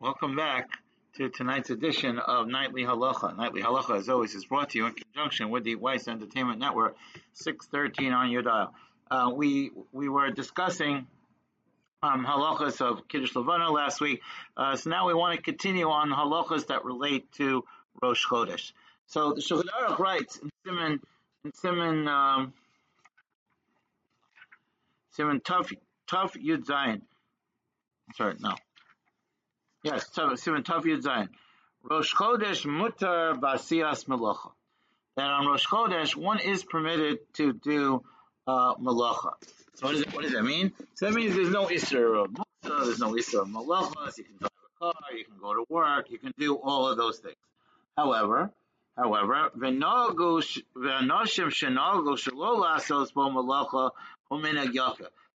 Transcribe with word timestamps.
Welcome 0.00 0.36
back 0.36 0.70
to 1.16 1.28
tonight's 1.28 1.70
edition 1.70 2.20
of 2.20 2.46
Nightly 2.46 2.84
Halacha. 2.84 3.36
Nightly 3.36 3.62
Halacha, 3.62 3.96
as 3.96 4.08
always, 4.08 4.32
is 4.32 4.44
brought 4.44 4.70
to 4.70 4.78
you 4.78 4.86
in 4.86 4.92
conjunction 4.92 5.50
with 5.50 5.64
the 5.64 5.74
Weiss 5.74 6.06
Entertainment 6.06 6.60
Network, 6.60 6.96
613 7.32 8.12
on 8.12 8.30
your 8.30 8.42
dial. 8.42 8.72
Uh, 9.10 9.32
we 9.34 9.72
we 9.90 10.08
were 10.08 10.30
discussing 10.30 11.08
um, 12.00 12.24
halachas 12.24 12.80
of 12.80 13.08
Kiddush 13.08 13.34
Levana 13.34 13.72
last 13.72 14.00
week, 14.00 14.20
uh, 14.56 14.76
so 14.76 14.88
now 14.88 15.08
we 15.08 15.14
want 15.14 15.34
to 15.36 15.42
continue 15.42 15.88
on 15.88 16.10
halachas 16.10 16.68
that 16.68 16.84
relate 16.84 17.32
to 17.32 17.64
Rosh 18.00 18.24
Chodesh. 18.24 18.70
So 19.08 19.32
the 19.32 19.40
Shulchan 19.40 19.98
writes 19.98 20.38
in 20.38 20.48
Simon, 20.64 21.00
in 21.44 21.52
Simon, 21.54 22.06
um, 22.06 22.52
Simon 25.10 25.40
Tuf, 25.40 25.72
Tuf 26.08 26.36
Yud 26.40 26.66
Zayin. 26.66 27.00
Sorry, 28.14 28.36
no. 28.38 28.54
Yes, 29.82 30.08
Simon 30.12 30.62
Tov 30.62 30.84
Yud 30.84 31.02
Zayin. 31.02 31.28
Rosh 31.82 32.14
Chodesh 32.14 32.66
Mutar 32.66 33.38
Basias 33.38 34.06
Melacha. 34.06 34.50
That 35.16 35.30
on 35.30 35.46
Rosh 35.46 35.66
Chodesh, 35.66 36.16
one 36.16 36.40
is 36.40 36.64
permitted 36.64 37.18
to 37.34 37.52
do 37.52 38.02
uh. 38.48 38.74
So 38.80 39.86
what, 39.86 40.14
what 40.14 40.22
does 40.22 40.32
that 40.32 40.42
mean? 40.42 40.72
So 40.94 41.06
that 41.06 41.14
means 41.14 41.36
there's 41.36 41.50
no 41.50 41.66
Isser 41.66 42.24
of 42.24 42.32
Muksa, 42.32 42.84
there's 42.84 42.98
no 42.98 43.12
Isser 43.12 43.42
of 43.42 43.48
Malachas, 43.48 44.18
you 44.18 44.24
can 44.24 44.36
drive 44.38 44.50
a 44.50 44.84
car, 44.84 44.94
you 45.16 45.24
can 45.24 45.34
go 45.40 45.54
to 45.54 45.64
work, 45.68 46.10
you 46.10 46.18
can 46.18 46.32
do 46.38 46.56
all 46.56 46.88
of 46.88 46.96
those 46.96 47.18
things. 47.18 47.36
However, 47.96 48.50
however, 48.96 49.50
V'noshim 49.56 50.70
Shenogu 50.76 52.16
Shelo 52.16 52.64
Lasos 52.64 53.12
Bo 53.12 53.30
Malacha 53.30 53.90
Uminag 54.32 54.72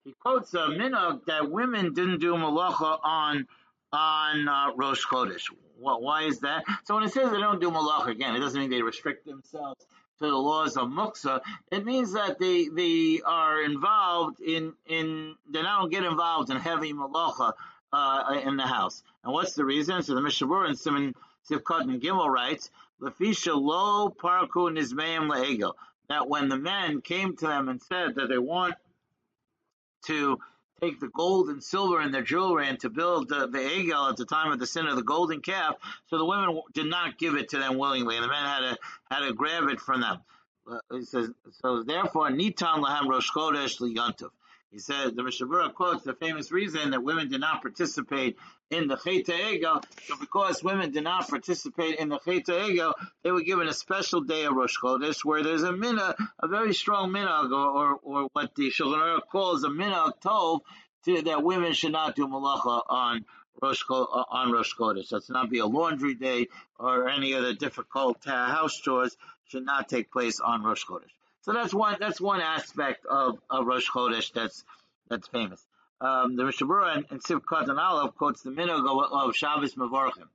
He 0.05 0.15
quotes 0.21 0.55
a 0.55 0.69
minhag 0.69 1.27
that 1.27 1.51
women 1.51 1.93
didn't 1.93 2.21
do 2.21 2.35
Malacha 2.35 2.99
on 3.05 3.47
on 3.93 4.49
uh, 4.49 4.73
Rosh 4.77 5.05
Chodesh. 5.05 5.47
What, 5.79 6.03
why 6.03 6.23
is 6.25 6.41
that? 6.41 6.65
So 6.85 6.95
when 6.95 7.05
it 7.05 7.13
says 7.13 7.31
they 7.31 7.39
don't 7.39 7.61
do 7.61 7.71
malach 7.71 8.07
again, 8.07 8.35
it 8.37 8.41
doesn't 8.41 8.61
mean 8.61 8.71
they 8.71 8.83
restrict 8.83 9.27
themselves 9.27 9.85
to 10.21 10.27
the 10.27 10.37
laws 10.37 10.77
of 10.77 10.89
muksa. 10.89 11.41
It 11.71 11.85
means 11.85 12.13
that 12.13 12.39
they 12.39 12.69
they 12.69 13.21
are 13.25 13.63
involved 13.63 14.41
in 14.41 14.75
in 14.87 15.35
they 15.51 15.63
don't 15.63 15.91
get 15.91 16.05
involved 16.05 16.51
in 16.51 16.57
heavy 16.59 16.93
malacha 16.93 17.53
uh, 17.93 18.41
in 18.45 18.57
the 18.57 18.67
house. 18.67 19.03
And 19.25 19.33
what's 19.33 19.55
the 19.55 19.65
reason? 19.65 20.03
So 20.03 20.15
the 20.15 20.23
Mishnah 20.23 20.47
Berurah 20.47 20.69
and 20.69 20.79
Simon 20.79 21.15
Sivkot 21.51 21.83
and 21.83 22.01
Gimel 22.01 22.29
writes, 22.29 22.71
"Lefisha 23.01 23.55
lo 23.55 24.11
parku 24.11 24.71
nizmeim 24.71 25.31
leego." 25.31 25.73
That 26.09 26.29
when 26.29 26.49
the 26.49 26.59
men 26.59 27.01
came 27.01 27.37
to 27.37 27.47
them 27.47 27.69
and 27.69 27.83
said 27.83 28.15
that 28.17 28.29
they 28.29 28.39
want 28.39 28.75
to 30.07 30.39
take 30.83 30.99
the 30.99 31.09
gold 31.09 31.49
and 31.49 31.63
silver 31.63 32.01
and 32.01 32.13
their 32.13 32.23
jewelry 32.23 32.69
and 32.69 32.79
to 32.81 32.91
build 32.91 33.29
the, 33.29 33.47
the 33.47 33.59
Egel 33.59 34.11
at 34.11 34.17
the 34.17 34.25
time 34.25 34.51
of 34.53 34.59
the 34.59 34.67
sin 34.67 34.87
of 34.87 34.97
the 34.97 35.03
golden 35.03 35.41
calf. 35.41 35.77
So 36.09 36.19
the 36.19 36.25
women 36.25 36.61
did 36.75 36.87
not 36.87 37.19
give 37.19 37.37
it 37.37 37.51
to 37.51 37.59
them 37.59 37.79
willingly, 37.79 38.17
and 38.17 38.25
the 38.25 38.29
men 38.29 38.45
had 38.45 38.61
to 38.61 38.79
had 39.11 39.27
to 39.27 39.33
grab 39.33 39.69
it 39.69 39.81
from 39.81 40.01
them. 40.01 40.19
Uh, 40.71 40.79
he 40.93 41.05
says, 41.05 41.31
so 41.63 41.83
therefore, 41.83 42.31
Nitan 42.31 42.85
Lahem 42.85 43.09
Rosh 43.09 43.31
Chodesh 43.31 43.81
Liyantiv. 43.81 44.31
He 44.73 44.79
says 44.79 45.13
the 45.13 45.23
Mishnah 45.23 45.49
Berurah 45.49 45.75
quotes 45.75 46.03
the 46.03 46.15
famous 46.15 46.51
reason 46.51 46.93
that 46.93 47.03
women 47.03 47.29
did 47.29 47.43
not 47.43 47.61
participate 47.61 48.39
in 48.71 48.89
the 48.89 48.97
Cheta 48.97 49.33
Egel. 49.33 49.85
So 50.07 50.17
because 50.17 50.65
women 50.65 50.93
did 50.93 51.05
not 51.05 51.29
participate 51.29 51.97
in 51.97 52.09
the 52.09 52.19
Cheta 52.19 52.53
Egel, 52.53 52.95
they 53.23 53.31
were 53.31 53.43
given 53.43 53.69
a 53.69 53.75
special 53.75 54.23
day 54.23 54.47
of 54.47 54.55
Rosh 54.55 54.79
Chodesh 54.83 55.27
where 55.27 55.43
there's 55.43 55.63
a 55.63 55.73
minhag, 55.73 56.15
a 56.39 56.49
very 56.49 56.73
strong 56.73 57.11
minhag, 57.11 57.53
or, 57.53 57.99
or, 58.03 58.29
what 58.33 58.55
the 58.55 58.71
Shulchan 58.71 59.21
calls 59.31 59.63
a 59.65 59.69
minhag 59.69 60.23
tov, 60.25 60.61
to, 61.05 61.21
that 61.21 61.43
women 61.43 61.75
should 61.75 61.93
not 61.93 62.17
do 62.17 62.27
malacha 62.27 62.83
on 62.89 63.27
Rosh 63.61 63.83
on 63.91 64.53
Rosh 64.53 64.75
Chodesh. 64.75 65.11
That's 65.11 65.29
not 65.29 65.51
be 65.51 65.59
a 65.59 65.67
laundry 65.67 66.15
day 66.15 66.49
or 66.79 67.11
any 67.11 67.35
other 67.35 67.53
difficult 67.53 68.27
uh, 68.27 68.47
house 68.47 68.79
chores 68.79 69.19
should 69.49 69.67
not 69.67 69.91
take 69.91 70.11
place 70.11 70.41
on 70.41 70.63
Rosh 70.63 70.87
Chodesh. 70.87 71.13
So 71.43 71.53
that's 71.53 71.75
one 71.75 71.97
that's 71.99 72.21
one 72.21 72.41
aspect 72.41 73.05
of, 73.07 73.39
of 73.51 73.67
Rosh 73.67 73.89
Chodesh 73.91 74.33
that's 74.33 74.65
that's 75.09 75.29
famous. 75.29 75.65
Um, 76.01 76.37
the 76.37 76.45
Mishnah 76.45 76.67
Berurah 76.67 76.97
and, 76.97 77.07
and 77.11 77.23
Sivkat 77.23 77.69
and 77.69 77.79
Aleph 77.79 78.15
quotes 78.17 78.43
the 78.43 78.51
minhag 78.51 78.85
of, 79.29 79.37
Shabbos 79.37 79.75
Mevorchim. 79.75 80.29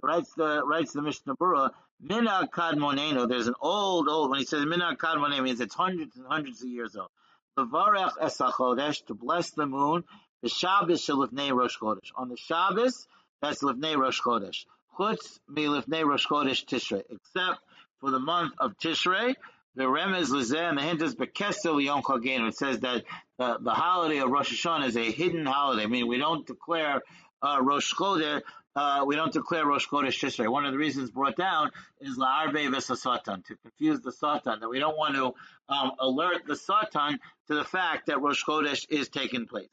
So 0.00 0.08
writes 0.08 0.32
the 0.36 0.64
writes 0.64 0.92
the 0.92 1.02
Mishnah 1.02 1.36
Berurah, 1.36 1.70
Minhag 2.04 2.50
Kadmoneno. 2.50 3.28
There's 3.28 3.48
an 3.48 3.54
old 3.60 4.08
old 4.08 4.30
when 4.30 4.40
he 4.40 4.44
says 4.44 4.64
Minhag 4.64 4.96
Kadmoneno 4.96 5.38
it 5.38 5.42
means 5.42 5.60
it's 5.60 5.74
hundreds 5.74 6.16
and 6.16 6.26
hundreds 6.26 6.62
of 6.62 6.68
years 6.68 6.96
old. 6.96 7.10
Levarech 7.58 8.16
Esachodesh 8.18 9.04
to 9.06 9.14
bless 9.14 9.50
the 9.50 9.66
moon. 9.66 10.04
The 10.42 10.48
Shabbos 10.48 11.04
Shalifnei 11.04 11.52
Rosh 11.52 11.76
Chodesh. 11.78 12.10
On 12.14 12.28
the 12.28 12.36
Shabbos, 12.36 13.08
that's 13.42 13.62
Rosh 13.62 14.20
Chodesh. 14.20 14.64
Chutz 14.96 15.40
mi 15.48 15.66
Lifnei 15.66 16.04
Rosh 16.04 16.26
Chodesh 16.26 16.64
Tishrei. 16.64 17.02
Except 17.10 17.60
for 18.00 18.10
the 18.10 18.20
month 18.20 18.54
of 18.58 18.78
Tishrei, 18.78 19.34
the 19.78 19.84
Remez 19.84 20.30
Lizeh 20.30 20.58
and 20.58 20.76
the 20.76 20.82
hint 20.82 21.00
is 21.02 21.14
Bekesel 21.14 21.80
Yom 21.80 22.02
Chagenu. 22.02 22.48
It 22.48 22.56
says 22.56 22.80
that 22.80 23.04
the, 23.38 23.58
the 23.60 23.70
holiday 23.70 24.18
of 24.18 24.28
Rosh 24.28 24.52
Hashanah 24.52 24.88
is 24.88 24.96
a 24.96 25.12
hidden 25.12 25.46
holiday. 25.46 25.84
I 25.84 25.86
mean, 25.86 26.08
we 26.08 26.18
don't 26.18 26.44
declare 26.44 27.00
uh, 27.40 27.60
Rosh 27.62 27.94
Chodesh, 27.94 28.42
uh, 28.74 29.04
we 29.06 29.14
don't 29.14 29.32
declare 29.32 29.64
Rosh 29.64 29.86
Chodesh 29.86 30.18
Tishrei. 30.18 30.50
One 30.50 30.66
of 30.66 30.72
the 30.72 30.78
reasons 30.78 31.12
brought 31.12 31.36
down 31.36 31.70
is 32.00 32.18
La'arbe 32.18 32.82
Satan, 32.82 33.44
to 33.46 33.54
confuse 33.54 34.00
the 34.00 34.10
Satan, 34.10 34.58
that 34.58 34.68
we 34.68 34.80
don't 34.80 34.98
want 34.98 35.14
to 35.14 35.32
um, 35.72 35.92
alert 36.00 36.42
the 36.44 36.56
Satan 36.56 37.20
to 37.46 37.54
the 37.54 37.64
fact 37.64 38.08
that 38.08 38.20
Rosh 38.20 38.44
Chodesh 38.44 38.84
is 38.90 39.08
taking 39.08 39.46
place. 39.46 39.70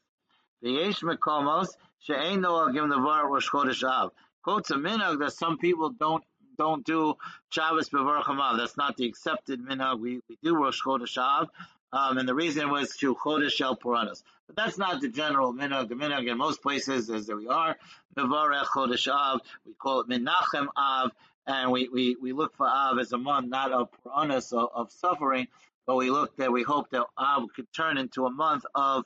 The 0.62 0.70
Yesh 0.70 1.00
Mekomos, 1.00 1.70
She'ein 1.98 2.42
Noah 2.42 2.72
given 2.72 2.90
the 2.90 3.00
Var 3.00 3.28
Rosh 3.28 3.50
Chodesh 3.50 3.82
Av. 3.82 4.12
Quotes 4.44 4.70
a 4.70 4.74
minhag 4.74 5.18
that 5.18 5.32
some 5.32 5.58
people 5.58 5.90
don't 5.90 6.22
don't 6.56 6.84
do 6.84 7.16
Shabbos 7.50 7.88
Bevar 7.88 8.22
That's 8.56 8.76
not 8.76 8.96
the 8.96 9.06
accepted 9.06 9.60
minhag. 9.60 10.00
We, 10.00 10.20
we 10.28 10.38
do 10.42 10.56
Rosh 10.56 10.82
Chodesh 10.82 11.16
Av, 11.18 11.48
um, 11.92 12.18
and 12.18 12.28
the 12.28 12.34
reason 12.34 12.70
was 12.70 12.96
to 12.98 13.14
Chodesh 13.14 13.52
Shel 13.52 13.76
Puranas. 13.76 14.22
But 14.46 14.56
that's 14.56 14.78
not 14.78 15.00
the 15.00 15.08
general 15.08 15.52
minhag. 15.52 15.88
The 15.88 15.94
minhag 15.94 16.30
in 16.30 16.38
most 16.38 16.62
places 16.62 17.08
is 17.08 17.26
that 17.26 17.36
we 17.36 17.48
are 17.48 17.76
Bevarech 18.16 18.66
Chodesh 18.66 19.08
Av. 19.08 19.40
We 19.64 19.74
call 19.74 20.00
it 20.00 20.08
Menachem 20.08 20.68
Av, 20.76 21.10
and 21.46 21.70
we, 21.70 21.88
we, 21.88 22.16
we 22.20 22.32
look 22.32 22.56
for 22.56 22.66
Av 22.66 22.98
as 22.98 23.12
a 23.12 23.18
month 23.18 23.48
not 23.48 23.72
of 23.72 23.88
Puranas, 24.02 24.52
of, 24.52 24.68
of 24.74 24.90
suffering, 24.90 25.48
but 25.86 25.96
we 25.96 26.10
look 26.10 26.36
that 26.36 26.52
we 26.52 26.62
hope 26.62 26.90
that 26.90 27.06
Av 27.18 27.44
could 27.54 27.72
turn 27.72 27.98
into 27.98 28.26
a 28.26 28.30
month 28.30 28.64
of 28.74 29.04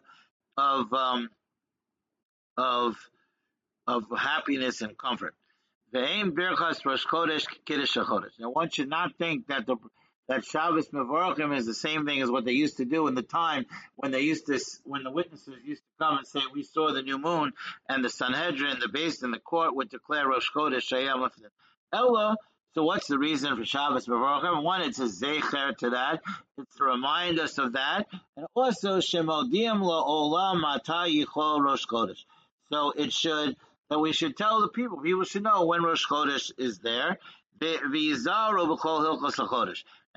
of 0.56 0.92
um, 0.92 1.30
of 2.56 2.96
of 3.86 4.04
happiness 4.16 4.82
and 4.82 4.96
comfort. 4.96 5.34
The 5.92 6.04
aim. 6.04 6.34
Now 8.38 8.50
one 8.50 8.70
should 8.70 8.88
not 8.88 9.16
think 9.16 9.48
that 9.48 9.66
the 9.66 9.76
that 10.30 10.44
Shabbos 10.44 10.88
Mevorachim 10.90 11.56
is 11.56 11.66
the 11.66 11.74
same 11.74 12.06
thing 12.06 12.22
as 12.22 12.30
what 12.30 12.44
they 12.44 12.52
used 12.52 12.76
to 12.76 12.84
do 12.84 13.08
in 13.08 13.16
the 13.16 13.22
time 13.22 13.66
when 13.96 14.12
they 14.12 14.20
used 14.20 14.46
to 14.46 14.60
when 14.84 15.02
the 15.02 15.10
witnesses 15.10 15.56
used 15.64 15.82
to 15.82 16.04
come 16.04 16.18
and 16.18 16.26
say 16.26 16.38
we 16.54 16.62
saw 16.62 16.92
the 16.92 17.02
new 17.02 17.18
moon 17.18 17.52
and 17.88 18.04
the 18.04 18.08
Sanhedrin, 18.08 18.78
the 18.78 18.88
base 18.88 19.24
in 19.24 19.32
the 19.32 19.40
court 19.40 19.74
would 19.74 19.90
declare 19.90 20.28
Rosh 20.28 20.46
Chodesh 20.54 20.88
Shayam 20.88 21.28
Ella. 21.92 22.36
So 22.74 22.84
what's 22.84 23.08
the 23.08 23.18
reason 23.18 23.56
for 23.56 23.64
Shabbos 23.64 24.06
Mevorachim? 24.06 24.62
One, 24.62 24.82
it's 24.82 25.00
a 25.00 25.06
zecher 25.06 25.76
to 25.78 25.90
that. 25.90 26.20
It's 26.56 26.76
to 26.76 26.84
remind 26.84 27.40
us 27.40 27.58
of 27.58 27.72
that, 27.72 28.06
and 28.36 28.46
also 28.54 28.98
Shemodiim 28.98 29.82
La'olam 29.82 30.60
Mata 30.60 31.08
Yichol 31.08 31.60
Rosh 31.60 31.86
Chodesh. 31.86 32.24
So 32.70 32.92
it 32.92 33.12
should 33.12 33.56
that 33.90 33.98
we 33.98 34.12
should 34.12 34.36
tell 34.36 34.60
the 34.60 34.68
people. 34.68 34.98
People 34.98 35.24
should 35.24 35.42
know 35.42 35.66
when 35.66 35.82
Rosh 35.82 36.06
Chodesh 36.06 36.52
is 36.56 36.78
there. 36.78 37.18
And 37.60 37.94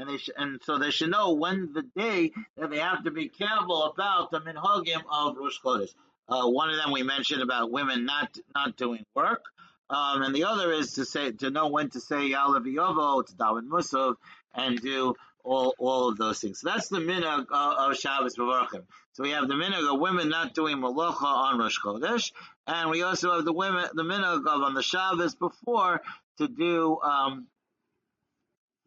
they 0.10 0.18
sh- 0.18 0.30
and 0.38 0.62
so 0.64 0.78
they 0.78 0.92
should 0.92 1.10
know 1.10 1.34
when 1.34 1.74
the 1.74 1.84
day 1.96 2.32
that 2.58 2.70
they 2.70 2.80
have 2.80 3.04
to 3.04 3.12
be 3.12 3.28
careful 3.28 3.86
about 3.86 4.32
the 4.32 4.40
minhagim 4.40 5.02
of 5.12 5.38
Rosh 5.38 5.60
Chodesh. 5.60 5.94
Uh, 6.30 6.48
one 6.48 6.70
of 6.70 6.78
them 6.78 6.92
we 6.92 7.04
mentioned 7.04 7.42
about 7.42 7.72
women 7.72 8.06
not 8.06 8.38
not 8.56 8.78
doing 8.78 9.04
work, 9.14 9.44
um, 9.90 10.22
and 10.22 10.34
the 10.34 10.46
other 10.46 10.72
is 10.72 10.94
to 10.94 11.06
say 11.06 11.32
to 11.34 11.50
know 11.50 11.68
when 11.68 11.90
to 11.90 12.00
say 12.00 12.32
Yalav 12.32 12.66
Yovo, 12.66 13.26
to 13.26 13.34
daven 13.34 13.68
Musav, 13.68 14.16
and 14.56 14.80
do 14.80 15.16
all 15.44 15.76
all 15.78 16.10
of 16.10 16.18
those 16.18 16.40
things. 16.40 16.60
So 16.62 16.70
that's 16.70 16.90
the 16.90 17.00
minhag 17.00 17.48
uh, 17.52 17.90
of 17.90 17.98
Shabbos. 17.98 18.36
So 18.36 19.24
we 19.24 19.32
have 19.32 19.48
the 19.48 19.56
minhag 19.56 19.94
of 19.94 20.00
women 20.00 20.30
not 20.30 20.54
doing 20.54 20.78
malacha 20.78 21.24
on 21.24 21.60
Rosh 21.60 21.80
Chodesh, 21.80 22.32
and 22.68 22.90
we 22.90 23.04
also 23.04 23.36
have 23.36 23.46
the 23.46 23.54
women 23.54 23.86
the 23.94 24.04
minhag 24.04 24.40
of 24.40 24.62
on 24.62 24.74
the 24.74 24.84
Shabbos 24.84 25.36
before 25.36 26.02
to 26.38 26.48
do 26.48 27.00
um, 27.02 27.48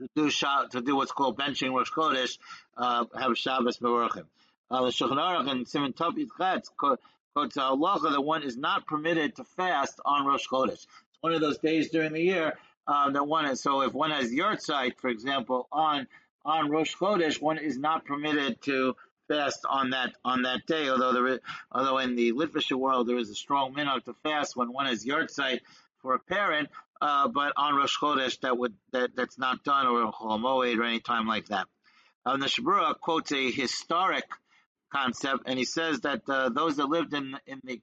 to 0.01 0.09
do 0.15 0.31
to 0.31 0.81
do 0.81 0.97
what's 0.97 1.13
called 1.13 1.39
benching 1.39 1.75
Rosh 1.75 1.91
Chodesh, 1.91 2.39
uh, 2.77 3.05
have 3.19 3.37
Shabbos 3.37 3.79
Bavarchim. 3.79 4.27
Uh, 4.71 4.85
the 4.85 4.91
Shulchan 4.91 5.17
Aruch 5.17 5.49
and 5.49 5.69
Simon 5.69 5.93
Chetz 5.93 6.69
quotes 6.77 7.57
halacha 7.57 8.13
that 8.13 8.21
one 8.21 8.43
is 8.43 8.57
not 8.57 8.87
permitted 8.87 9.37
to 9.37 9.45
fast 9.45 10.01
on 10.05 10.27
Rosh 10.27 10.49
Chodesh. 10.49 10.73
It's 10.73 11.19
one 11.21 11.33
of 11.33 11.41
those 11.41 11.59
days 11.59 11.91
during 11.91 12.13
the 12.13 12.23
year 12.23 12.55
uh, 12.87 13.11
that 13.11 13.27
one 13.27 13.47
is. 13.47 13.61
So 13.61 13.83
if 13.83 13.93
one 13.93 14.11
has 14.11 14.33
yahrzeit, 14.33 14.99
for 14.99 15.09
example, 15.09 15.69
on 15.71 16.09
on 16.47 16.71
Rosh 16.71 16.95
Chodesh, 16.95 17.43
one 17.43 17.59
is 17.59 17.77
not 17.77 18.07
permitted 18.07 18.63
to 18.63 18.95
fast 19.29 19.67
on 19.69 19.91
that 19.91 20.15
on 20.25 20.43
that 20.43 20.65
day. 20.67 20.89
Although 20.89 21.13
there, 21.13 21.27
is, 21.27 21.41
although 21.73 21.99
in 21.99 22.15
the 22.15 22.33
Litvisha 22.33 22.79
world 22.79 23.09
there 23.09 23.19
is 23.19 23.29
a 23.29 23.35
strong 23.35 23.75
minhag 23.75 24.05
to 24.05 24.15
fast 24.23 24.57
when 24.57 24.73
one 24.73 24.87
has 24.87 25.05
yahrzeit 25.05 25.61
for 25.99 26.15
a 26.15 26.21
parent, 26.21 26.69
uh, 27.01 27.29
but 27.29 27.53
on 27.57 27.75
Rosh 27.75 27.99
Chodesh 27.99 28.41
that 28.41 28.57
would 28.57 28.75
that, 28.93 29.17
that's 29.17 29.39
not 29.39 29.65
done 29.65 29.87
or 29.89 30.13
Chol 30.13 30.45
or 30.45 30.85
any 30.85 31.01
time 31.01 31.27
like 31.27 31.47
that. 31.47 31.67
Um, 32.25 32.41
the 32.41 32.47
Shabura 32.47 32.99
quotes 32.99 33.33
a 33.33 33.51
historic 33.51 34.25
concept, 34.93 35.43
and 35.47 35.59
he 35.59 35.65
says 35.65 36.01
that 36.01 36.23
uh, 36.29 36.49
those 36.49 36.77
that 36.77 36.87
lived 36.87 37.13
in 37.13 37.37
in 37.47 37.61
the 37.65 37.81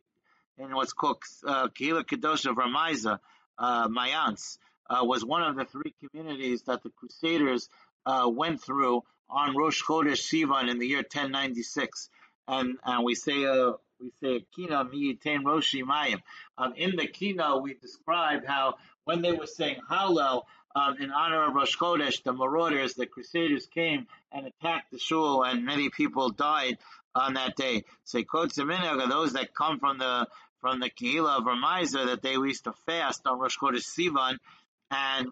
in 0.58 0.74
what's 0.74 0.94
called 0.94 1.18
uh, 1.46 1.68
Kehila 1.68 2.02
of 2.02 2.56
Ramaiza, 2.56 3.20
uh, 3.58 3.88
Mayans, 3.90 4.58
uh, 4.90 5.04
was 5.04 5.26
one 5.26 5.42
of 5.42 5.56
the 5.56 5.66
three 5.66 5.94
communities 6.00 6.62
that 6.64 6.84
the 6.84 6.92
Crusaders 6.92 7.68
went 8.06 8.62
through 8.62 9.04
on 9.30 9.56
Rosh 9.56 9.84
Chodesh 9.84 10.22
Sivan 10.22 10.70
in 10.70 10.80
the 10.80 10.88
year 10.88 11.00
1096, 11.00 12.10
and 12.48 12.78
and 12.84 13.04
we 13.04 13.16
say 13.16 13.46
uh, 13.46 13.74
we 14.00 14.12
say 14.22 14.46
Kina 14.56 14.86
miyitain 14.86 15.44
Roshi 15.44 15.84
Mayim. 15.84 16.22
Um, 16.58 16.74
in 16.76 16.96
the 16.96 17.08
Kina, 17.08 17.58
we 17.58 17.74
describe 17.74 18.46
how 18.46 18.76
when 19.06 19.22
they 19.22 19.32
were 19.32 19.48
saying 19.48 19.78
Hallel 19.90 20.44
um, 20.76 20.98
in 21.00 21.12
honor 21.12 21.48
of 21.48 21.54
Rosh 21.54 21.78
Chodesh, 21.78 22.24
the 22.24 22.34
marauders, 22.34 22.96
the 22.96 23.06
Crusaders 23.06 23.68
came 23.68 24.08
and 24.32 24.48
attacked 24.48 24.92
the 24.92 25.00
shul, 25.00 25.44
and 25.44 25.66
many 25.66 25.90
people 25.90 26.30
died 26.30 26.78
on 27.16 27.36
that 27.36 27.56
day. 27.56 27.84
So 28.04 28.22
Kotzeminag 28.22 29.02
are 29.02 29.10
those 29.10 29.34
that 29.34 29.54
come 29.54 29.80
from 29.80 29.98
the 30.00 30.28
from 30.62 30.80
the 30.80 30.90
Kehila 30.90 31.40
of 31.40 31.44
Ramaiza 31.44 32.08
that 32.08 32.22
they 32.22 32.34
used 32.34 32.64
to 32.64 32.74
fast 32.86 33.28
on 33.28 33.40
Rosh 33.40 33.58
Chodesh 33.58 33.86
Sivan, 33.86 34.38
and 34.90 35.30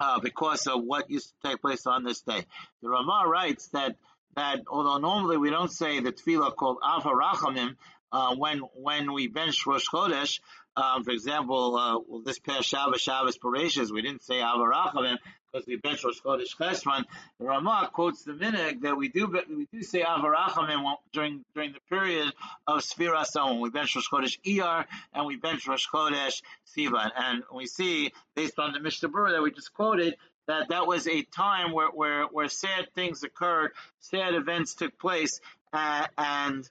uh, 0.00 0.20
because 0.20 0.66
of 0.66 0.82
what 0.82 1.10
used 1.10 1.28
to 1.28 1.48
take 1.48 1.60
place 1.60 1.86
on 1.86 2.04
this 2.04 2.20
day. 2.22 2.44
The 2.82 2.88
Ramah 2.88 3.24
writes 3.26 3.68
that 3.68 3.96
that 4.36 4.62
although 4.68 4.98
normally 4.98 5.36
we 5.36 5.50
don't 5.50 5.70
say 5.70 6.00
the 6.00 6.12
tefillah 6.12 6.56
called 6.56 6.78
Ava 6.84 7.10
Rachamim 7.10 7.76
uh, 8.10 8.34
when 8.34 8.60
when 8.74 9.12
we 9.12 9.28
bench 9.28 9.66
Rosh 9.66 9.86
Chodesh, 9.88 10.40
um, 10.76 11.04
for 11.04 11.12
example, 11.12 11.76
uh, 11.76 11.98
well, 12.06 12.22
this 12.22 12.38
past 12.38 12.68
Shabbos, 12.68 13.00
Shabbos 13.00 13.38
Parashas, 13.38 13.92
we 13.92 14.02
didn't 14.02 14.22
say 14.22 14.38
Ava 14.38 14.58
Rachamim 14.58 15.18
because 15.54 15.66
we 15.66 15.76
bench 15.76 16.04
Rosh 16.04 16.20
Chodesh 16.20 16.56
Chesron. 16.56 17.04
The 17.38 17.46
Ramah 17.46 17.90
quotes 17.92 18.24
the 18.24 18.32
minhag 18.32 18.82
that 18.82 18.96
we 18.96 19.08
do 19.08 19.28
we 19.48 19.66
do 19.72 19.82
say 19.82 20.00
Ava 20.00 20.26
Rachamim 20.26 20.96
during 21.12 21.44
during 21.54 21.72
the 21.72 21.80
period 21.88 22.32
of 22.66 22.80
Sfiras 22.80 23.34
when 23.34 23.60
we 23.60 23.70
bench 23.70 23.94
Rosh 23.94 24.08
Chodesh 24.08 24.38
Iyar 24.44 24.86
and 25.12 25.26
we 25.26 25.36
bench 25.36 25.66
Rosh 25.68 25.86
Chodesh 25.86 26.42
Sivan, 26.76 27.10
and 27.16 27.44
we 27.54 27.66
see 27.66 28.12
based 28.34 28.58
on 28.58 28.72
the 28.72 28.80
Mishnah 28.80 29.08
Berurah 29.08 29.32
that 29.32 29.42
we 29.42 29.52
just 29.52 29.72
quoted 29.72 30.16
that 30.48 30.68
that 30.70 30.86
was 30.86 31.06
a 31.06 31.22
time 31.22 31.72
where, 31.72 31.88
where, 31.88 32.24
where 32.24 32.48
sad 32.48 32.88
things 32.94 33.22
occurred, 33.22 33.70
sad 34.00 34.34
events 34.34 34.74
took 34.74 34.98
place, 34.98 35.40
uh, 35.72 36.06
and 36.18 36.68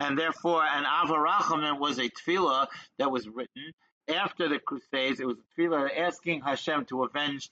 and 0.00 0.18
therefore 0.18 0.62
an 0.62 0.84
Avarachamim 0.84 1.80
was 1.80 1.98
a 1.98 2.10
tefillah 2.10 2.68
that 2.98 3.10
was 3.10 3.26
written 3.26 3.72
after 4.06 4.48
the 4.48 4.58
Crusades. 4.58 5.18
It 5.18 5.26
was 5.26 5.38
a 5.38 5.60
tefillah 5.60 5.88
asking 5.98 6.42
Hashem 6.42 6.84
to 6.86 7.04
avenge 7.04 7.50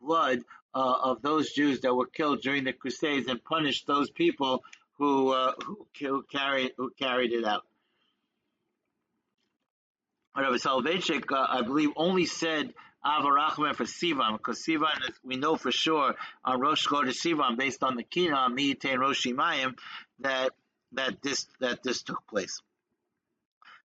blood 0.00 0.40
uh, 0.74 0.94
of 1.04 1.22
those 1.22 1.52
Jews 1.52 1.80
that 1.80 1.94
were 1.94 2.06
killed 2.06 2.40
during 2.40 2.64
the 2.64 2.72
Crusades 2.72 3.28
and 3.28 3.42
punish 3.42 3.84
those 3.84 4.10
people 4.10 4.64
who 4.98 5.30
uh, 5.30 5.52
who, 5.64 5.86
who 6.00 6.22
carried 6.30 6.72
who 6.76 6.90
carried 6.98 7.32
it 7.32 7.44
out. 7.44 7.64
Rabbi 10.36 10.56
Soloveitchik, 10.56 11.30
uh, 11.30 11.46
I 11.48 11.62
believe, 11.62 11.90
only 11.96 12.26
said 12.26 12.74
Avarachman 13.06 13.76
for 13.76 13.84
Sivan, 13.84 14.36
because 14.36 14.58
Sivan, 14.60 15.08
is, 15.08 15.14
we 15.22 15.36
know 15.36 15.56
for 15.56 15.70
sure 15.70 16.16
on 16.44 16.60
Rosh 16.60 16.88
Chodesh 16.88 17.20
Sivan, 17.20 17.56
based 17.56 17.84
on 17.84 17.96
the 17.96 18.02
Kina, 18.02 18.48
Miyitain 18.50 18.96
Roshi 18.96 19.32
Mayim, 19.32 19.78
that 20.20 20.52
that 20.92 21.22
this 21.22 21.46
that 21.60 21.82
this 21.82 22.02
took 22.02 22.26
place. 22.26 22.60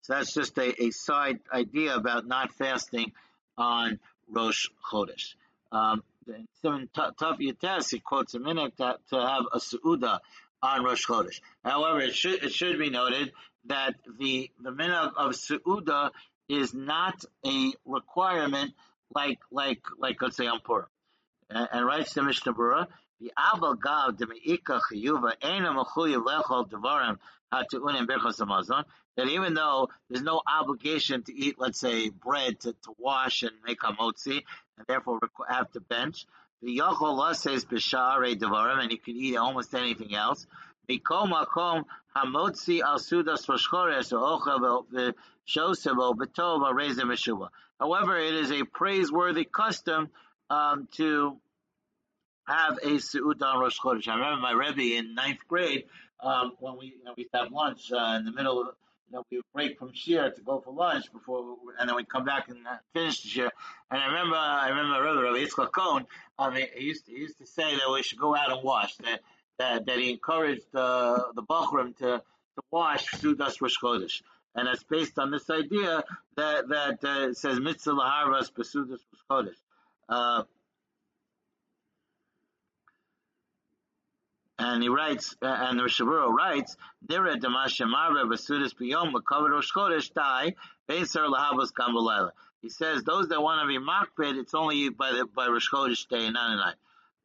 So 0.03 0.13
that's 0.15 0.33
just 0.33 0.57
a, 0.59 0.85
a 0.85 0.91
side 0.91 1.41
idea 1.53 1.97
about 1.97 2.27
not 2.27 2.53
fasting 2.53 3.13
on 3.59 3.99
Rosh 4.31 4.69
Chodesh. 4.93 5.35
Um, 5.73 6.03
in 6.27 6.89
Tav 6.95 7.41
Yates, 7.41 7.91
he 7.91 8.01
quotes 8.01 8.35
a 8.35 8.41
minute 8.41 8.77
to, 8.79 8.99
to 9.11 9.17
have 9.17 9.45
a 9.53 9.59
Su'uda 9.59 10.19
on 10.63 10.85
Rosh 10.85 11.07
Chodesh. 11.07 11.41
However, 11.65 12.01
it 12.01 12.15
should 12.15 12.43
it 12.43 12.53
should 12.53 12.79
be 12.79 12.91
noted 12.91 13.33
that 13.67 13.95
the 14.19 14.51
the 14.61 14.71
minhag 14.71 15.13
of 15.17 15.33
Su'uda 15.33 16.11
is 16.49 16.75
not 16.75 17.25
a 17.45 17.73
requirement 17.85 18.73
like 19.15 19.39
like 19.51 19.83
like 19.99 20.21
let's 20.21 20.37
say 20.37 20.47
on. 20.47 20.61
And, 21.49 21.69
and 21.73 21.87
writes 21.87 22.13
the 22.15 22.23
Mishnah 22.23 22.55
Berurah, 22.55 22.89
the 23.21 23.33
Abel 23.55 23.75
Gav 23.75 24.19
the 24.19 24.27
Meika 24.27 24.81
Chiyuva 24.91 25.39
Eina 25.41 25.85
Mechuyev 25.85 26.25
Lechol 26.25 26.69
Devarim 26.69 27.19
Hatu'unim 27.53 28.07
Berchos 28.07 28.41
Hamazon. 28.41 28.85
That 29.17 29.29
even 29.29 29.55
though 29.55 29.89
there's 30.11 30.23
no 30.23 30.43
obligation 30.47 31.23
to 31.23 31.35
eat, 31.35 31.55
let's 31.59 31.81
say, 31.81 32.11
bread 32.11 32.61
to, 32.61 32.73
to 32.73 32.95
wash 32.99 33.43
and 33.43 33.53
make 33.65 33.83
a 33.83 33.93
motzi, 33.93 34.43
and 34.79 34.87
therefore 34.87 35.19
have 35.49 35.71
to 35.73 35.81
bench. 35.81 36.27
The 36.63 36.79
Yachol 36.79 37.35
says 37.35 37.65
B'Sha'arei 37.65 38.37
Devarim, 38.37 38.83
and 38.83 38.91
you 38.91 38.99
can 38.99 39.17
eat 39.17 39.37
almost 39.37 39.75
anything 39.75 40.15
else. 40.15 40.47
Mikol 40.89 41.31
Makom 41.31 41.85
Hamotzi 42.17 42.81
Al 42.81 42.99
Sudas 42.99 43.49
Rosh 43.49 43.69
Chodesh 43.69 44.13
Ocha 44.13 45.15
V'Shosebo 45.49 46.15
B'Tov 46.15 46.63
Arezim 46.63 47.05
Meshuva. 47.05 47.49
However, 47.79 48.17
it 48.17 48.35
is 48.35 48.51
a 48.53 48.65
praiseworthy 48.65 49.45
custom 49.45 50.09
um, 50.49 50.89
to 50.93 51.37
have 52.47 52.79
a 52.79 52.99
su'ud 52.99 53.43
on 53.43 53.61
Rosh 53.61 53.79
Chodesh. 53.79 54.09
I 54.09 54.15
remember 54.15 54.41
my 54.41 54.53
Rebbe 54.53 54.97
in 54.97 55.15
ninth 55.15 55.41
grade 55.49 55.85
um, 56.21 56.53
when 56.61 56.79
we 56.79 56.87
you 56.87 57.05
know, 57.05 57.15
we 57.17 57.29
have 57.35 57.53
lunch 57.53 57.93
uh, 57.93 58.17
in 58.19 58.25
the 58.25 58.33
middle 58.33 58.61
of 58.63 58.69
you 59.09 59.17
know, 59.17 59.25
we 59.31 59.39
would 59.39 59.47
break 59.55 59.79
from 59.79 59.93
shir 59.93 60.31
to 60.31 60.41
go 60.43 60.61
for 60.61 60.73
lunch 60.73 61.13
before, 61.13 61.57
and 61.79 61.89
then 61.89 61.97
we'd 61.97 62.09
come 62.09 62.25
back 62.25 62.49
and 62.49 62.67
uh, 62.67 62.77
finish 62.93 63.23
the 63.23 63.29
shir. 63.29 63.51
And 63.91 64.01
I 64.01 64.07
remember, 64.07 64.37
I 64.37 64.69
remember 64.69 65.03
Rabbi 65.03 65.45
Yitzchak 65.45 65.73
Cohen, 65.73 66.07
um, 66.39 66.55
he, 66.55 66.67
he, 66.75 66.85
used 66.85 67.07
to, 67.07 67.13
he 67.13 67.19
used 67.19 67.39
to 67.39 67.47
say 67.47 67.77
that 67.77 67.91
we 67.93 68.03
should 68.03 68.19
go 68.19 68.35
out 68.35 68.53
and 68.53 68.63
wash, 68.63 68.97
that, 68.97 69.21
that, 69.59 69.87
that 69.87 69.99
he 69.99 70.11
encouraged 70.11 70.75
uh, 70.75 71.25
the 71.35 71.43
Bachram 71.43 71.97
to, 71.99 72.19
to 72.19 72.63
wash 72.71 73.07
Sudas 73.13 73.61
Rosh 73.61 73.77
Chodesh 73.83 74.23
and 74.57 74.69
it's 74.69 74.83
based 74.83 75.19
on 75.19 75.31
this 75.31 75.49
idea 75.51 76.03
that 76.37 76.69
that 76.69 77.05
uh, 77.05 77.35
says 77.35 77.61
mitzvah 77.61 77.93
laharvas 77.93 78.51
besudas 78.51 79.01
chodesh. 79.31 80.47
And 84.67 84.83
he 84.83 84.89
writes, 84.89 85.37
uh, 85.43 85.47
and 85.47 85.81
Rishaburo 85.81 86.31
writes, 86.33 86.77
Nira 87.09 87.37
demashamarva 87.41 88.25
besudas 88.33 88.75
biyom 88.75 89.13
l'kavod 89.13 89.51
rosh 89.51 89.73
chodesh 89.73 90.13
dai 90.13 90.55
beisar 90.89 91.29
lahavos 91.33 91.71
gambalayla. 91.73 92.31
He 92.63 92.71
says 92.71 93.05
those 93.05 93.29
that 93.29 93.41
want 93.41 93.61
to 93.63 93.69
be 93.69 93.79
makbid, 93.79 94.39
it's 94.41 94.55
only 94.55 94.89
by 94.89 95.13
the 95.13 95.25
by 95.25 95.47
Rosh 95.47 95.71
Chodesh 95.71 96.09
day, 96.09 96.31
not 96.31 96.51
at 96.51 96.57
night. 96.57 96.75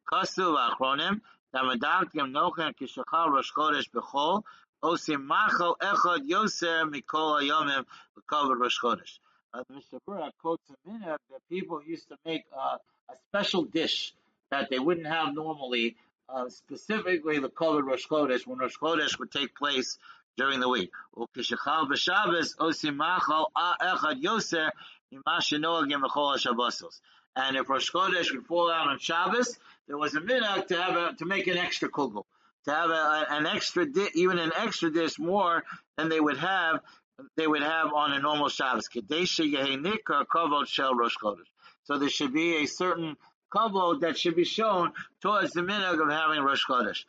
Kasu 0.08 0.56
v'achronim, 0.56 1.20
damadaktim 1.54 2.30
nochen 2.30 2.74
kishachal 2.78 3.32
Rosh 3.32 3.50
Chodesh 3.52 4.42
Osim 4.84 5.26
machal 5.26 5.76
echad 5.80 6.28
yoser 6.28 6.88
mikol 6.92 7.42
ayomim 7.42 7.84
l'kavod 8.18 8.60
Rosh 8.60 8.78
Chodesh. 8.80 9.18
Uh, 9.52 9.64
the 9.68 10.32
quotes 10.40 10.70
a 10.70 10.90
minute 10.90 11.20
that 11.30 11.40
people 11.48 11.82
used 11.84 12.08
to 12.08 12.16
make 12.24 12.44
uh, 12.56 12.76
a 13.10 13.14
special 13.28 13.64
dish 13.64 14.14
that 14.50 14.70
they 14.70 14.78
wouldn't 14.78 15.06
have 15.06 15.34
normally, 15.34 15.96
uh, 16.32 16.48
specifically 16.48 17.38
the 17.38 17.48
covered 17.48 17.84
Rosh 17.84 18.06
Chodesh, 18.06 18.46
when 18.46 18.58
Rosh 18.58 18.76
Chodesh 18.76 19.18
would 19.18 19.30
take 19.30 19.54
place 19.54 19.98
during 20.36 20.60
the 20.60 20.68
week. 20.68 20.90
And 27.34 27.56
if 27.56 27.68
Rosh 27.68 27.90
Chodesh 27.90 28.32
would 28.32 28.46
fall 28.46 28.70
out 28.70 28.88
on 28.88 28.98
Shabbos, 28.98 29.58
there 29.86 29.98
was 29.98 30.14
a 30.14 30.20
minhag 30.20 30.68
to 30.68 30.82
have 30.82 30.96
a, 30.96 31.14
to 31.16 31.24
make 31.24 31.46
an 31.46 31.58
extra 31.58 31.90
kugel 31.90 32.24
to 32.64 32.70
have 32.70 32.90
a, 32.90 33.26
an 33.30 33.46
extra 33.46 33.90
di- 33.90 34.10
even 34.14 34.38
an 34.38 34.52
extra 34.56 34.92
dish 34.92 35.18
more 35.18 35.64
than 35.96 36.08
they 36.08 36.20
would 36.20 36.38
have 36.38 36.80
they 37.36 37.46
would 37.46 37.62
have 37.62 37.92
on 37.92 38.12
a 38.12 38.18
normal 38.18 38.48
Shabbos. 38.48 38.88
So 41.84 41.98
there 41.98 42.08
should 42.08 42.32
be 42.32 42.56
a 42.56 42.66
certain 42.66 43.16
kavod 43.54 44.00
that 44.00 44.18
should 44.18 44.36
be 44.36 44.44
shown 44.44 44.92
towards 45.20 45.52
the 45.52 45.62
minhag 45.62 46.00
of 46.00 46.10
having 46.10 46.42
Rosh 46.42 46.64
Chodesh. 46.68 47.04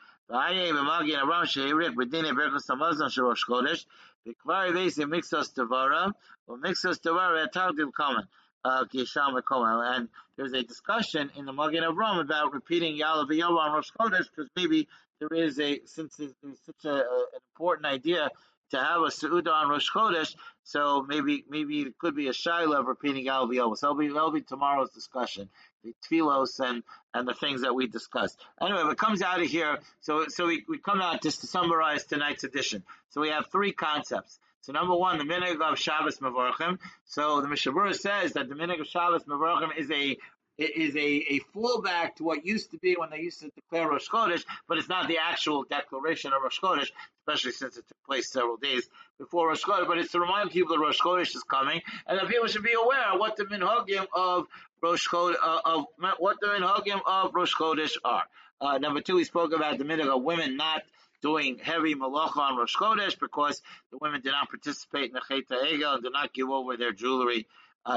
Bikvari 4.26 4.72
Vesi 4.72 5.04
Mixos 5.04 5.54
Tavara, 5.54 6.14
or 6.48 6.58
Mixos 6.58 7.00
Tavara 7.00 7.48
Atagdil 7.48 7.92
Kaman, 7.94 8.28
uh, 8.64 8.86
Kisham 8.86 9.40
Koman. 9.42 9.96
And 9.96 10.10
there's 10.38 10.54
a 10.54 10.64
discussion 10.64 11.30
in 11.36 11.46
the 11.46 11.54
Magen 11.54 11.84
Avram 11.84 12.22
about 12.22 12.54
repeating 12.54 12.98
Yalav 12.98 13.58
on 13.58 13.74
Rosh 13.74 13.92
Chodesh 14.00 14.26
because 14.34 14.50
maybe 14.56 14.88
there 15.20 15.38
is 15.38 15.60
a 15.60 15.82
since 15.86 16.16
there's 16.18 16.34
such 16.66 16.86
a, 16.86 16.96
an 16.96 17.26
important 17.54 17.86
idea 17.86 18.30
to 18.72 18.78
have 18.78 19.02
a 19.02 19.10
Seuda 19.10 19.52
on 19.52 19.70
Rosh 19.70 19.90
Chodesh, 19.92 20.36
so 20.64 21.06
maybe 21.08 21.44
maybe 21.50 21.82
it 21.82 21.98
could 21.98 22.16
be 22.16 22.28
a 22.28 22.32
Shaila 22.32 22.80
of 22.80 22.88
repeating 22.88 23.28
Al 23.28 23.48
So 23.48 23.76
that'll 23.82 23.96
be, 23.96 24.08
that'll 24.08 24.32
be 24.32 24.42
tomorrow's 24.42 24.92
discussion, 24.92 25.50
the 25.84 25.94
Tfilos 26.08 26.60
and, 26.60 26.84
and 27.14 27.28
the 27.28 27.34
things 27.34 27.62
that 27.62 27.76
we 27.76 27.88
discussed. 27.88 28.40
Anyway, 28.62 28.82
it 28.82 28.98
comes 28.98 29.22
out 29.22 29.42
of 29.42 29.48
here, 29.48 29.80
so 30.02 30.26
so 30.30 30.48
we, 30.48 30.64
we 30.68 30.78
come 30.78 31.02
out 31.02 31.22
just 31.22 31.42
to 31.42 31.48
summarize 31.48 32.06
tonight's 32.06 32.44
edition. 32.44 32.84
So 33.10 33.22
we 33.22 33.30
have 33.30 33.48
three 33.52 33.74
concepts. 33.74 34.40
So 34.62 34.72
number 34.72 34.96
one, 34.96 35.18
the 35.18 35.26
minig 35.26 35.60
of 35.60 35.78
Shabbos 35.78 36.20
Mavarchim. 36.20 36.80
So 37.06 37.42
the 37.42 37.50
Mishnah 37.50 37.74
Berurah 37.74 37.96
says 37.96 38.34
that 38.34 38.48
the 38.48 38.56
minig 38.56 38.80
of 38.80 38.88
Shabbos 38.88 39.26
Mavarchim 39.26 39.78
is 39.78 39.92
a 39.92 40.18
is 40.58 40.96
a, 40.96 41.00
a 41.00 41.40
fallback 41.56 42.16
to 42.16 42.24
what 42.24 42.46
used 42.46 42.72
to 42.72 42.78
be 42.78 42.96
when 42.96 43.10
they 43.10 43.20
used 43.20 43.40
to 43.42 43.50
declare 43.56 43.90
Rosh 43.90 44.08
Chodesh, 44.08 44.44
but 44.68 44.78
it's 44.78 44.90
not 44.90 45.08
the 45.08 45.18
actual 45.18 45.64
declaration 45.64 46.32
of 46.34 46.42
Rosh 46.44 46.60
Chodesh, 46.60 46.90
especially 47.22 47.52
since 47.52 47.78
it 47.78 47.88
took 47.88 48.04
place 48.06 48.32
several 48.32 48.58
days 48.58 48.88
before 49.18 49.48
Rosh 49.48 49.64
Chodesh. 49.64 49.88
But 49.88 49.98
it's 49.98 50.12
to 50.12 50.20
remind 50.20 50.52
people 50.52 50.76
that 50.76 50.82
Rosh 50.82 51.00
Chodesh 51.00 51.36
is 51.36 51.44
coming, 51.44 51.82
and 52.08 52.20
that 52.20 52.28
people 52.28 52.48
should 52.48 52.64
be 52.64 52.74
aware 52.74 53.14
of 53.14 53.20
what 53.20 53.36
the 53.36 53.46
minhagim 53.46 54.06
of 54.14 54.48
Rosh 54.82 55.08
Chodesh, 55.08 55.36
uh, 55.44 55.62
of 55.66 55.86
what 56.20 56.38
the 56.40 56.48
minhagim 56.48 57.02
of 57.06 57.34
Rosh 57.34 57.54
Chodesh 57.56 57.98
are. 58.04 58.24
Uh, 58.62 58.78
number 58.78 59.02
two, 59.02 59.16
we 59.16 59.24
spoke 59.24 59.54
about 59.54 59.78
the 59.78 59.84
minhag 59.84 60.08
of 60.08 60.24
women 60.24 60.56
not 60.56 60.84
doing 61.24 61.58
heavy 61.58 61.96
malacha 61.96 62.38
on 62.38 62.58
Rosh 62.58 62.76
Chodesh 62.76 63.18
because 63.18 63.62
the 63.92 63.98
women 64.02 64.22
did 64.22 64.32
not 64.32 64.50
participate 64.50 65.06
in 65.06 65.14
the 65.14 65.22
Cheta 65.28 65.56
Egel 65.56 65.96
and 65.96 66.04
did 66.04 66.12
not 66.12 66.34
give 66.34 66.50
over 66.50 66.78
their 66.78 66.92
jewelry 66.92 67.48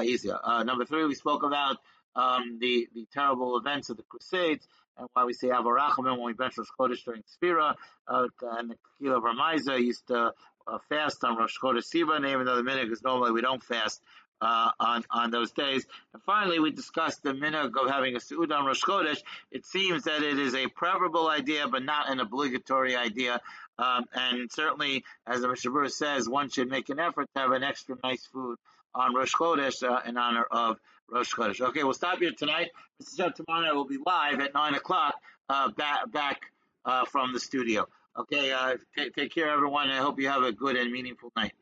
easier. 0.03 0.39
Uh, 0.43 0.63
number 0.63 0.85
three, 0.85 1.05
we 1.05 1.15
spoke 1.15 1.43
about 1.43 1.79
um, 2.15 2.59
the 2.61 2.89
the 2.95 3.07
terrible 3.13 3.59
events 3.59 3.91
of 3.91 3.97
the 3.97 4.03
Crusades 4.05 4.67
and 4.99 5.09
why 5.13 5.25
we 5.25 5.33
say 5.33 5.49
Avarachim 5.49 6.05
when 6.05 6.23
we 6.23 6.33
bench 6.33 6.57
Rosh 6.59 6.69
Chodesh 6.79 7.05
during 7.05 7.23
Sphira, 7.23 7.75
uh, 8.09 8.29
and 8.59 8.71
the 8.71 8.77
Kila 8.99 9.21
Ramaiza 9.21 9.81
used 9.81 10.07
to 10.09 10.33
uh, 10.67 10.79
fast 10.89 11.23
on 11.25 11.37
Rosh 11.37 11.59
Chodesh 11.63 11.87
Sivan, 11.87 12.29
even 12.29 12.47
though 12.47 12.57
the 12.57 12.63
minhag 12.63 12.91
is 12.91 13.03
normally 13.03 13.33
we 13.33 13.41
don't 13.41 13.63
fast 13.63 14.03
uh, 14.41 14.71
on 14.81 15.05
on 15.11 15.31
those 15.31 15.53
days. 15.53 15.87
And 16.13 16.23
finally, 16.23 16.59
we 16.59 16.71
discussed 16.71 17.23
the 17.23 17.33
minhag 17.33 17.73
of 17.81 17.91
having 17.91 18.17
a 18.17 18.19
Su'ud 18.19 18.53
on 18.53 18.67
Rosh 18.67 18.83
Chodesh. 18.83 19.19
It 19.51 19.67
seems 19.67 20.05
that 20.05 20.23
it 20.23 20.39
is 20.39 20.55
a 20.55 20.67
preferable 20.69 21.29
idea, 21.29 21.69
but 21.69 21.85
not 21.85 22.11
an 22.11 22.21
obligatory 22.21 22.97
idea. 22.97 23.41
Um, 23.79 24.05
and 24.15 24.51
certainly, 24.51 25.05
as 25.27 25.43
the 25.43 25.49
Mishnah 25.49 25.71
Berurah 25.71 25.91
says, 25.91 26.29
one 26.29 26.49
should 26.49 26.71
make 26.71 26.89
an 26.89 26.99
effort 26.99 27.29
to 27.35 27.41
have 27.41 27.53
an 27.53 27.63
extra 27.63 27.97
nice 28.03 28.25
food 28.27 28.59
on 28.97 29.15
Rosh 29.15 29.35
Chodesh 29.35 29.83
uh, 29.83 30.01
in 30.07 30.17
honor 30.17 30.45
of 30.51 30.79
Rosh 31.09 31.33
Chodesh. 31.33 31.61
Okay, 31.61 31.85
we'll 31.85 31.95
stop 31.95 32.19
here 32.19 32.33
tonight. 32.33 32.71
Mr. 33.03 33.33
tomorrow 33.33 33.75
will 33.75 33.85
be 33.85 33.99
live 34.05 34.41
at 34.41 34.55
9 34.55 34.75
o'clock 34.75 35.15
uh, 35.49 35.71
back, 35.71 36.11
back 36.11 36.41
uh, 36.85 37.05
from 37.05 37.33
the 37.33 37.41
studio. 37.41 37.87
Okay, 38.19 38.51
uh, 38.51 38.77
take 39.15 39.33
care, 39.33 39.51
everyone. 39.51 39.91
I 39.91 39.99
hope 39.99 40.19
you 40.19 40.29
have 40.29 40.43
a 40.43 40.53
good 40.53 40.77
and 40.77 40.91
meaningful 40.91 41.31
night. 41.37 41.53